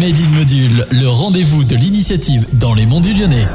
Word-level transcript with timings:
Module, 0.00 0.86
le 0.90 1.08
rendez-vous 1.08 1.62
de 1.62 1.76
l'initiative 1.76 2.46
dans 2.54 2.72
les 2.72 2.86
monts 2.86 3.02
du 3.02 3.12
Lyonnais. 3.12 3.46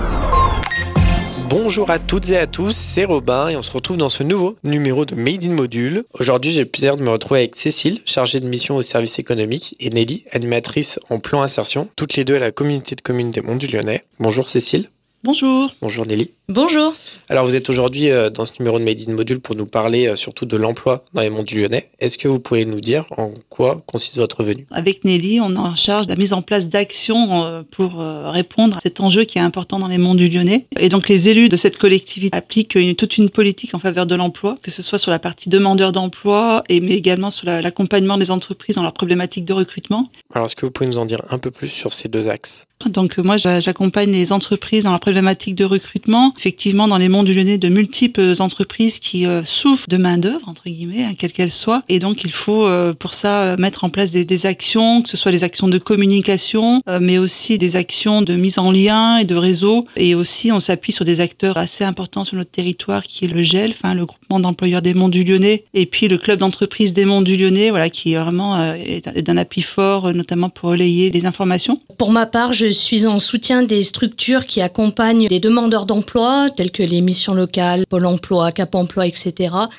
Bonjour 1.50 1.90
à 1.90 1.98
toutes 1.98 2.30
et 2.30 2.38
à 2.38 2.46
tous, 2.46 2.76
c'est 2.76 3.04
Robin 3.04 3.48
et 3.48 3.56
on 3.56 3.64
se 3.64 3.72
retrouve 3.72 3.98
dans 3.98 4.10
ce 4.10 4.22
nouveau 4.22 4.56
numéro 4.64 5.06
de 5.06 5.16
Made 5.16 5.44
in 5.44 5.54
Module. 5.54 6.04
Aujourd'hui, 6.14 6.52
j'ai 6.52 6.60
le 6.60 6.70
plaisir 6.70 6.98
de 6.98 7.02
me 7.02 7.10
retrouver 7.10 7.40
avec 7.40 7.56
Cécile, 7.56 8.00
chargée 8.06 8.40
de 8.40 8.48
mission 8.48 8.76
au 8.76 8.84
service 8.84 9.18
économique, 9.18 9.76
et 9.80 9.90
Nelly, 9.90 10.24
animatrice 10.34 11.00
en 11.10 11.18
plan 11.18 11.42
insertion, 11.42 11.90
toutes 11.96 12.16
les 12.16 12.26
deux 12.26 12.36
à 12.36 12.40
la 12.40 12.52
communauté 12.52 12.96
de 12.96 13.02
communes 13.02 13.32
des 13.32 13.42
Monts 13.42 13.56
du 13.56 13.66
Lyonnais. 13.66 14.04
Bonjour 14.20 14.48
Cécile. 14.48 14.90
Bonjour. 15.26 15.74
Bonjour 15.82 16.06
Nelly. 16.06 16.30
Bonjour. 16.50 16.94
Alors 17.30 17.46
vous 17.46 17.56
êtes 17.56 17.72
aujourd'hui 17.72 18.12
euh, 18.12 18.30
dans 18.30 18.46
ce 18.46 18.52
numéro 18.60 18.78
de 18.78 18.84
Made 18.84 19.00
in 19.08 19.12
Module 19.12 19.40
pour 19.40 19.56
nous 19.56 19.66
parler 19.66 20.06
euh, 20.06 20.16
surtout 20.16 20.46
de 20.46 20.56
l'emploi 20.56 21.04
dans 21.14 21.22
les 21.22 21.32
monts 21.32 21.42
du 21.42 21.60
Lyonnais. 21.60 21.90
Est-ce 22.00 22.20
que 22.20 22.28
vous 22.28 22.40
pouvez 22.40 22.66
nous 22.66 22.80
dire 22.80 23.06
en 23.18 23.32
quoi 23.50 23.82
consiste 23.88 24.18
votre 24.18 24.44
venue? 24.44 24.68
Avec 24.70 25.04
Nelly, 25.04 25.42
on 25.42 25.56
est 25.56 25.58
en 25.58 25.74
charge 25.74 26.06
de 26.06 26.12
la 26.12 26.16
mise 26.16 26.32
en 26.32 26.44
place 26.44 26.68
d'actions 26.68 27.44
euh, 27.44 27.64
pour 27.72 27.96
répondre 27.98 28.78
à 28.78 28.82
cet 28.82 29.00
enjeu 29.00 29.24
qui 29.24 29.40
est 29.40 29.42
important 29.42 29.80
dans 29.80 29.88
les 29.88 29.98
monts 29.98 30.14
du 30.14 30.30
Lyonnais. 30.30 30.68
Et 30.80 30.90
donc 30.90 31.10
les 31.10 31.28
élus 31.28 31.50
de 31.50 31.58
cette 31.58 31.80
collectivité 31.80 32.38
appliquent 32.38 32.78
toute 32.96 33.18
une 33.18 33.32
politique 33.32 33.74
en 33.74 33.80
faveur 33.80 34.06
de 34.06 34.14
l'emploi, 34.14 34.60
que 34.62 34.70
ce 34.70 34.84
soit 34.84 35.00
sur 35.00 35.10
la 35.10 35.18
partie 35.18 35.50
demandeur 35.50 35.92
d'emploi, 35.92 36.64
et 36.70 36.82
mais 36.82 36.92
également 36.92 37.32
sur 37.32 37.48
l'accompagnement 37.48 38.20
des 38.20 38.30
entreprises 38.30 38.76
dans 38.76 38.84
leurs 38.84 38.94
problématiques 38.94 39.46
de 39.46 39.54
recrutement. 39.54 40.12
Alors 40.36 40.46
est-ce 40.46 40.56
que 40.56 40.68
vous 40.68 40.72
pouvez 40.72 40.88
nous 40.88 41.00
en 41.00 41.06
dire 41.06 41.22
un 41.32 41.40
peu 41.40 41.50
plus 41.50 41.70
sur 41.70 41.94
ces 41.94 42.10
deux 42.10 42.28
axes? 42.28 42.66
Donc 42.90 43.18
moi 43.18 43.38
j'accompagne 43.38 44.12
les 44.12 44.32
entreprises 44.32 44.84
dans 44.84 44.92
leurs 44.92 45.00
problématiques 45.00 45.56
de 45.56 45.66
recrutement 45.66 46.34
effectivement 46.38 46.88
dans 46.88 46.98
les 46.98 47.10
mondes 47.10 47.26
du 47.26 47.34
Lyonnais 47.34 47.58
de 47.58 47.70
multiples 47.70 48.34
entreprises 48.40 49.00
qui 49.00 49.26
euh, 49.26 49.44
souffrent 49.44 49.88
de 49.88 49.98
main 49.98 50.18
d'œuvre 50.18 50.48
entre 50.48 50.64
guillemets, 50.66 51.04
hein, 51.04 51.14
quelle 51.18 51.32
qu'elle 51.32 51.52
soit, 51.52 51.84
et 51.90 52.00
donc 52.00 52.24
il 52.24 52.32
faut 52.32 52.66
euh, 52.66 52.94
pour 52.94 53.14
ça 53.14 53.42
euh, 53.42 53.58
mettre 53.58 53.84
en 53.84 53.90
place 53.90 54.12
des, 54.12 54.46
actions, 54.46 55.02
que 55.02 55.10
ce 55.10 55.18
soit 55.18 55.32
des 55.32 55.44
actions 55.44 55.68
de 55.68 55.78
communication, 55.78 56.82
mais 57.00 57.18
aussi 57.18 57.58
des 57.58 57.78
actions 57.78 58.22
de 58.22 58.36
mise 58.36 58.60
en 58.60 58.72
lien 58.72 59.18
et 59.18 59.24
de 59.24 59.36
réseau, 59.36 59.88
et 59.96 60.14
aussi 60.14 60.52
on 60.52 60.60
s'appuie 60.60 60.92
sur 60.92 61.06
des 61.06 61.20
acteurs 61.20 61.58
assez 61.58 61.84
importants 61.84 62.26
sur 62.26 62.38
notre 62.38 62.52
territoire 62.52 63.04
qui 63.04 63.26
est 63.26 63.28
le 63.28 63.42
GEL, 63.42 63.72
enfin 63.72 63.94
le 63.94 64.06
groupement 64.06 64.40
d'employeurs 64.40 64.82
des 64.82 64.94
monts 64.94 65.10
du 65.10 65.24
Lyonnais, 65.24 65.64
et 65.74 65.86
puis 65.86 66.08
le 66.08 66.18
club 66.18 66.40
d'entreprise 66.40 66.94
des 66.94 67.06
monts 67.06 67.22
du 67.22 67.38
Lyonnais, 67.38 67.70
voilà 67.70 67.90
qui 67.90 68.14
est 68.14 68.18
vraiment 68.18 68.76
d'un 69.16 69.38
appui 69.38 69.62
fort, 69.62 70.14
notamment 70.14 70.50
pour 70.50 70.70
relayer 70.70 71.10
les 71.10 71.26
informations. 71.26 71.82
Pour 71.98 72.12
ma 72.12 72.26
part, 72.26 72.54
je 72.54 72.68
suis 72.76 73.08
en 73.08 73.20
soutien 73.20 73.64
des 73.64 73.82
structures 73.82 74.46
qui 74.46 74.62
accompagnent 74.62 75.28
des 75.28 75.40
demandeurs 75.40 75.86
d'emploi 75.86 76.48
telles 76.56 76.72
que 76.72 76.84
les 76.84 77.02
missions 77.02 77.34
locales, 77.34 77.86
Pôle 77.90 78.06
emploi, 78.06 78.52
Cap 78.52 78.76
emploi, 78.76 79.08
etc. 79.08 79.34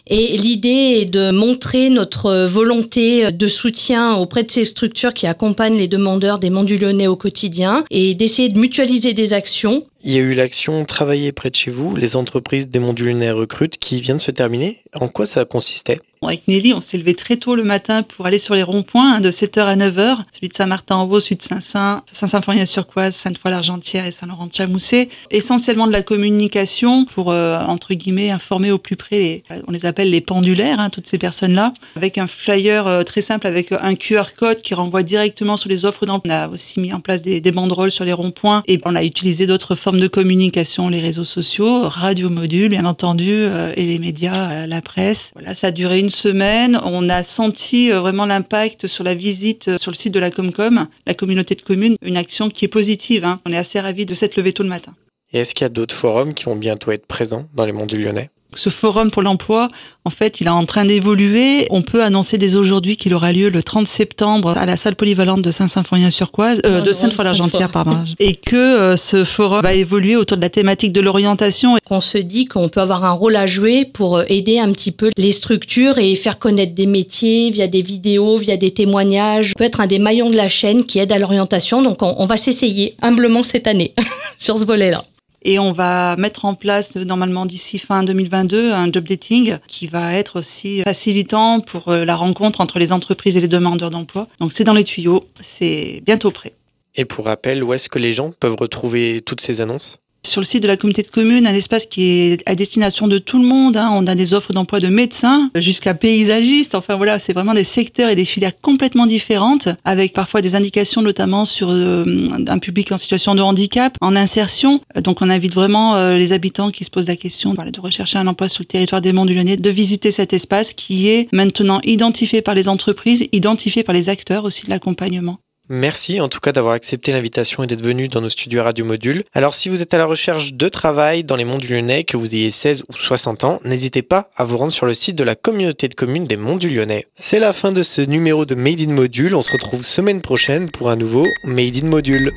Et 0.06 0.36
l'idée 0.36 0.98
est 1.00 1.10
de 1.10 1.30
montrer 1.30 1.90
notre 1.90 2.46
volonté 2.46 3.30
de 3.30 3.46
soutien 3.46 4.14
auprès 4.14 4.42
de 4.42 4.50
ces 4.50 4.64
structures 4.64 5.14
qui 5.14 5.26
accompagnent 5.26 5.78
les 5.78 5.88
demandeurs 5.88 6.38
des 6.38 6.50
Monts 6.50 6.64
du 6.64 6.78
Lyonnais 6.78 7.06
au 7.06 7.16
quotidien 7.16 7.84
et 7.90 8.14
d'essayer 8.14 8.48
de 8.48 8.58
mutualiser 8.58 9.12
des 9.12 9.32
actions 9.32 9.84
il 10.02 10.12
y 10.12 10.18
a 10.18 10.20
eu 10.20 10.34
l'action 10.34 10.84
Travailler 10.84 11.32
près 11.32 11.50
de 11.50 11.54
chez 11.54 11.70
vous, 11.70 11.96
les 11.96 12.16
entreprises 12.16 12.68
des 12.68 12.78
Monts 12.78 12.92
du 12.92 13.10
recrutent 13.32 13.76
qui 13.76 14.00
vient 14.00 14.14
de 14.14 14.20
se 14.20 14.30
terminer. 14.30 14.78
En 14.94 15.08
quoi 15.08 15.26
ça 15.26 15.44
consistait? 15.44 15.98
Avec 16.22 16.48
Nelly, 16.48 16.72
on 16.72 16.80
s'est 16.80 16.98
levé 16.98 17.14
très 17.14 17.36
tôt 17.36 17.54
le 17.54 17.62
matin 17.62 18.02
pour 18.02 18.26
aller 18.26 18.38
sur 18.38 18.54
les 18.54 18.62
ronds-points 18.62 19.16
hein, 19.16 19.20
de 19.20 19.30
7h 19.30 19.60
à 19.60 19.76
9h, 19.76 20.16
celui 20.32 20.48
de 20.48 20.54
Saint-Martin-en-Vaux, 20.54 21.20
celui 21.20 21.36
de 21.36 21.42
Saint-Saint, 21.42 22.02
Saint-Symphorien-sur-Coise, 22.10 23.14
Sainte-Foy-l'Argentière 23.14 24.06
et 24.06 24.12
Saint-Laurent-de-Chamousset. 24.12 25.08
Essentiellement 25.30 25.86
de 25.86 25.92
la 25.92 26.02
communication 26.02 27.04
pour, 27.04 27.30
euh, 27.30 27.58
entre 27.60 27.94
guillemets, 27.94 28.30
informer 28.30 28.72
au 28.72 28.78
plus 28.78 28.96
près, 28.96 29.44
on 29.68 29.72
les 29.72 29.86
appelle 29.86 30.10
les 30.10 30.20
pendulaires, 30.20 30.80
hein, 30.80 30.90
toutes 30.90 31.06
ces 31.06 31.18
personnes-là, 31.18 31.74
avec 31.94 32.18
un 32.18 32.26
flyer 32.26 32.86
euh, 32.86 33.02
très 33.02 33.22
simple 33.22 33.46
avec 33.46 33.70
un 33.72 33.94
QR 33.94 34.34
code 34.36 34.62
qui 34.62 34.74
renvoie 34.74 35.02
directement 35.02 35.56
sur 35.56 35.68
les 35.68 35.84
offres 35.84 36.06
d'emploi. 36.06 36.16
On 36.26 36.30
a 36.30 36.48
aussi 36.48 36.80
mis 36.80 36.92
en 36.92 37.00
place 37.00 37.22
des 37.22 37.40
banderoles 37.52 37.92
sur 37.92 38.04
les 38.04 38.12
ronds-points 38.12 38.62
et 38.66 38.80
on 38.84 38.96
a 38.96 39.04
utilisé 39.04 39.46
d'autres 39.46 39.76
formes 39.76 39.95
de 40.00 40.08
communication, 40.08 40.88
les 40.88 41.00
réseaux 41.00 41.24
sociaux, 41.24 41.88
radio 41.88 42.30
module, 42.30 42.68
bien 42.68 42.84
entendu, 42.84 43.30
euh, 43.30 43.72
et 43.76 43.84
les 43.86 43.98
médias, 43.98 44.66
la 44.66 44.82
presse. 44.82 45.30
Voilà, 45.34 45.54
ça 45.54 45.68
a 45.68 45.70
duré 45.70 46.00
une 46.00 46.10
semaine. 46.10 46.78
On 46.84 47.08
a 47.08 47.22
senti 47.22 47.92
euh, 47.92 48.00
vraiment 48.00 48.26
l'impact 48.26 48.86
sur 48.86 49.04
la 49.04 49.14
visite 49.14 49.68
euh, 49.68 49.78
sur 49.78 49.90
le 49.90 49.96
site 49.96 50.12
de 50.12 50.20
la 50.20 50.30
Comcom, 50.30 50.86
la 51.06 51.14
communauté 51.14 51.54
de 51.54 51.62
communes, 51.62 51.96
une 52.02 52.16
action 52.16 52.48
qui 52.48 52.64
est 52.64 52.68
positive. 52.68 53.24
Hein. 53.24 53.40
On 53.46 53.52
est 53.52 53.56
assez 53.56 53.80
ravis 53.80 54.06
de 54.06 54.14
cette 54.14 54.36
levée 54.36 54.52
tôt 54.52 54.62
le 54.62 54.68
matin. 54.68 54.94
Et 55.32 55.40
est-ce 55.40 55.54
qu'il 55.54 55.64
y 55.64 55.66
a 55.66 55.70
d'autres 55.70 55.94
forums 55.94 56.34
qui 56.34 56.44
vont 56.44 56.56
bientôt 56.56 56.92
être 56.92 57.06
présents 57.06 57.46
dans 57.54 57.64
les 57.64 57.72
monts 57.72 57.86
du 57.86 57.98
Lyonnais? 57.98 58.30
Ce 58.58 58.70
forum 58.70 59.10
pour 59.10 59.22
l'emploi, 59.22 59.68
en 60.04 60.10
fait, 60.10 60.40
il 60.40 60.46
est 60.46 60.50
en 60.50 60.62
train 60.62 60.84
d'évoluer. 60.84 61.66
On 61.70 61.82
peut 61.82 62.02
annoncer 62.02 62.38
dès 62.38 62.54
aujourd'hui 62.54 62.96
qu'il 62.96 63.12
aura 63.12 63.32
lieu 63.32 63.48
le 63.48 63.62
30 63.62 63.86
septembre 63.86 64.56
à 64.56 64.64
la 64.64 64.76
salle 64.76 64.94
polyvalente 64.94 65.42
de 65.42 65.50
Saint-Symphorien-sur-Coise, 65.50 66.60
euh, 66.64 66.80
de 66.80 66.92
Sainte-Foy-l'Argentière, 66.92 67.70
pardon. 67.70 67.98
et 68.20 68.34
que 68.34 68.56
euh, 68.56 68.96
ce 68.96 69.24
forum 69.24 69.62
va 69.62 69.74
évoluer 69.74 70.14
autour 70.14 70.36
de 70.36 70.42
la 70.42 70.48
thématique 70.48 70.92
de 70.92 71.00
l'orientation. 71.00 71.76
On 71.90 72.00
se 72.00 72.18
dit 72.18 72.44
qu'on 72.44 72.68
peut 72.68 72.80
avoir 72.80 73.04
un 73.04 73.10
rôle 73.10 73.36
à 73.36 73.46
jouer 73.46 73.84
pour 73.84 74.18
euh, 74.18 74.24
aider 74.28 74.58
un 74.58 74.70
petit 74.72 74.92
peu 74.92 75.10
les 75.16 75.32
structures 75.32 75.98
et 75.98 76.14
faire 76.14 76.38
connaître 76.38 76.74
des 76.74 76.86
métiers 76.86 77.50
via 77.50 77.66
des 77.66 77.82
vidéos, 77.82 78.38
via 78.38 78.56
des 78.56 78.70
témoignages. 78.70 79.52
On 79.56 79.58
peut 79.58 79.64
être 79.64 79.80
un 79.80 79.86
des 79.88 79.98
maillons 79.98 80.30
de 80.30 80.36
la 80.36 80.48
chaîne 80.48 80.86
qui 80.86 81.00
aide 81.00 81.10
à 81.10 81.18
l'orientation. 81.18 81.82
Donc, 81.82 82.02
on, 82.02 82.14
on 82.18 82.26
va 82.26 82.36
s'essayer 82.36 82.94
humblement 83.02 83.42
cette 83.42 83.66
année 83.66 83.92
sur 84.38 84.58
ce 84.58 84.64
volet-là. 84.64 85.02
Et 85.48 85.60
on 85.60 85.70
va 85.70 86.16
mettre 86.16 86.44
en 86.44 86.54
place 86.54 86.96
normalement 86.96 87.46
d'ici 87.46 87.78
fin 87.78 88.02
2022 88.02 88.72
un 88.72 88.90
job 88.90 89.04
dating 89.06 89.58
qui 89.68 89.86
va 89.86 90.12
être 90.14 90.40
aussi 90.40 90.82
facilitant 90.82 91.60
pour 91.60 91.86
euh, 91.86 92.04
la 92.04 92.16
rencontre 92.16 92.60
entre 92.60 92.80
les 92.80 92.90
entreprises 92.90 93.36
et 93.36 93.40
les 93.40 93.46
demandeurs 93.46 93.90
d'emploi. 93.90 94.26
Donc 94.40 94.52
c'est 94.52 94.64
dans 94.64 94.74
les 94.74 94.82
tuyaux, 94.82 95.28
c'est 95.40 96.02
bientôt 96.04 96.32
prêt. 96.32 96.52
Et 96.96 97.04
pour 97.04 97.26
rappel, 97.26 97.62
où 97.62 97.72
est-ce 97.72 97.88
que 97.88 98.00
les 98.00 98.12
gens 98.12 98.32
peuvent 98.40 98.56
retrouver 98.58 99.20
toutes 99.20 99.40
ces 99.40 99.60
annonces? 99.60 99.98
Sur 100.26 100.40
le 100.40 100.46
site 100.46 100.62
de 100.62 100.68
la 100.68 100.76
communauté 100.76 101.02
de 101.02 101.08
communes, 101.08 101.46
un 101.46 101.54
espace 101.54 101.86
qui 101.86 102.04
est 102.04 102.42
à 102.46 102.54
destination 102.54 103.08
de 103.08 103.18
tout 103.18 103.38
le 103.38 103.46
monde. 103.46 103.76
Hein. 103.76 103.90
On 103.92 104.06
a 104.06 104.14
des 104.14 104.32
offres 104.32 104.52
d'emploi 104.52 104.80
de 104.80 104.88
médecins 104.88 105.50
jusqu'à 105.56 105.94
paysagistes. 105.94 106.74
Enfin 106.74 106.96
voilà, 106.96 107.18
c'est 107.18 107.32
vraiment 107.32 107.54
des 107.54 107.64
secteurs 107.64 108.10
et 108.10 108.14
des 108.14 108.24
filières 108.24 108.58
complètement 108.60 109.06
différentes, 109.06 109.68
avec 109.84 110.12
parfois 110.12 110.42
des 110.42 110.54
indications 110.54 111.02
notamment 111.02 111.44
sur 111.44 111.70
euh, 111.70 112.04
un 112.46 112.58
public 112.58 112.92
en 112.92 112.96
situation 112.96 113.34
de 113.34 113.42
handicap, 113.42 113.96
en 114.00 114.16
insertion. 114.16 114.80
Donc 115.02 115.22
on 115.22 115.30
invite 115.30 115.54
vraiment 115.54 115.96
euh, 115.96 116.18
les 116.18 116.32
habitants 116.32 116.70
qui 116.70 116.84
se 116.84 116.90
posent 116.90 117.08
la 117.08 117.16
question 117.16 117.54
de 117.54 117.80
rechercher 117.80 118.18
un 118.18 118.26
emploi 118.26 118.48
sur 118.48 118.62
le 118.62 118.66
territoire 118.66 119.00
des 119.00 119.12
Monts 119.12 119.26
du 119.26 119.34
Lyonnais, 119.34 119.56
de 119.56 119.70
visiter 119.70 120.10
cet 120.10 120.32
espace 120.32 120.72
qui 120.72 121.08
est 121.08 121.28
maintenant 121.32 121.80
identifié 121.84 122.42
par 122.42 122.54
les 122.54 122.68
entreprises, 122.68 123.26
identifié 123.32 123.82
par 123.82 123.94
les 123.94 124.08
acteurs 124.08 124.44
aussi 124.44 124.64
de 124.64 124.70
l'accompagnement. 124.70 125.38
Merci 125.68 126.20
en 126.20 126.28
tout 126.28 126.38
cas 126.38 126.52
d'avoir 126.52 126.74
accepté 126.74 127.12
l'invitation 127.12 127.64
et 127.64 127.66
d'être 127.66 127.82
venu 127.82 128.06
dans 128.06 128.20
nos 128.20 128.28
studios 128.28 128.62
Radio 128.62 128.84
Module. 128.84 129.24
Alors 129.32 129.54
si 129.54 129.68
vous 129.68 129.82
êtes 129.82 129.94
à 129.94 129.98
la 129.98 130.06
recherche 130.06 130.54
de 130.54 130.68
travail 130.68 131.24
dans 131.24 131.34
les 131.34 131.44
monts 131.44 131.58
du 131.58 131.66
Lyonnais, 131.66 132.04
que 132.04 132.16
vous 132.16 132.34
ayez 132.34 132.52
16 132.52 132.84
ou 132.88 132.96
60 132.96 133.42
ans, 133.42 133.60
n'hésitez 133.64 134.02
pas 134.02 134.30
à 134.36 134.44
vous 134.44 134.58
rendre 134.58 134.70
sur 134.70 134.86
le 134.86 134.94
site 134.94 135.16
de 135.16 135.24
la 135.24 135.34
communauté 135.34 135.88
de 135.88 135.94
communes 135.94 136.26
des 136.26 136.36
monts 136.36 136.56
du 136.56 136.68
Lyonnais. 136.68 137.06
C'est 137.16 137.40
la 137.40 137.52
fin 137.52 137.72
de 137.72 137.82
ce 137.82 138.00
numéro 138.00 138.46
de 138.46 138.54
Made 138.54 138.80
in 138.80 138.92
Module, 138.92 139.34
on 139.34 139.42
se 139.42 139.52
retrouve 139.52 139.82
semaine 139.82 140.20
prochaine 140.20 140.70
pour 140.70 140.88
un 140.88 140.96
nouveau 140.96 141.26
Made 141.44 141.76
in 141.82 141.86
Module. 141.86 142.30